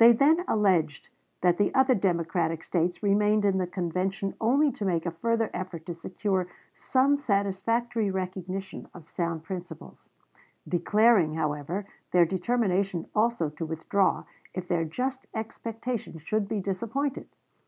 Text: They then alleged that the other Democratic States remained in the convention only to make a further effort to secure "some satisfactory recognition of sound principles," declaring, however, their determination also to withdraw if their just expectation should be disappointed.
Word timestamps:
They 0.00 0.10
then 0.10 0.42
alleged 0.48 1.10
that 1.40 1.58
the 1.58 1.72
other 1.76 1.94
Democratic 1.94 2.64
States 2.64 3.04
remained 3.04 3.44
in 3.44 3.58
the 3.58 3.68
convention 3.68 4.34
only 4.40 4.72
to 4.72 4.84
make 4.84 5.06
a 5.06 5.12
further 5.12 5.48
effort 5.54 5.86
to 5.86 5.94
secure 5.94 6.48
"some 6.74 7.18
satisfactory 7.18 8.10
recognition 8.10 8.88
of 8.92 9.08
sound 9.08 9.44
principles," 9.44 10.10
declaring, 10.66 11.34
however, 11.34 11.86
their 12.10 12.26
determination 12.26 13.06
also 13.14 13.48
to 13.50 13.64
withdraw 13.64 14.24
if 14.54 14.66
their 14.66 14.84
just 14.84 15.28
expectation 15.36 16.18
should 16.18 16.48
be 16.48 16.58
disappointed. 16.58 17.28